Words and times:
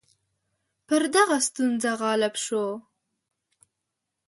پر 0.87 1.01
دغه 1.15 1.37
ستونزه 1.47 1.91
غالب 2.01 2.33
شو. 2.45 2.65